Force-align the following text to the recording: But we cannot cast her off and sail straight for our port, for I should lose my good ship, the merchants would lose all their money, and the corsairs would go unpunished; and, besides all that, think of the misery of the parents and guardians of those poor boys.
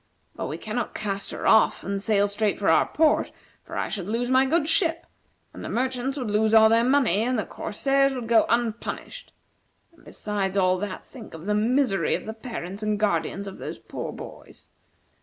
But 0.35 0.47
we 0.47 0.57
cannot 0.57 0.95
cast 0.95 1.29
her 1.29 1.45
off 1.45 1.83
and 1.83 2.01
sail 2.01 2.27
straight 2.27 2.57
for 2.57 2.69
our 2.69 2.87
port, 2.87 3.31
for 3.63 3.77
I 3.77 3.87
should 3.87 4.09
lose 4.09 4.31
my 4.31 4.47
good 4.47 4.67
ship, 4.67 5.05
the 5.53 5.69
merchants 5.69 6.17
would 6.17 6.31
lose 6.31 6.55
all 6.55 6.69
their 6.69 6.83
money, 6.83 7.17
and 7.21 7.37
the 7.37 7.45
corsairs 7.45 8.15
would 8.15 8.27
go 8.27 8.47
unpunished; 8.49 9.31
and, 9.93 10.03
besides 10.03 10.57
all 10.57 10.79
that, 10.79 11.05
think 11.05 11.35
of 11.35 11.45
the 11.45 11.53
misery 11.53 12.15
of 12.15 12.25
the 12.25 12.33
parents 12.33 12.81
and 12.81 12.99
guardians 12.99 13.45
of 13.45 13.59
those 13.59 13.77
poor 13.77 14.11
boys. 14.11 14.69